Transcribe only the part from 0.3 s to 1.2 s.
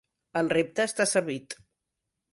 El repte està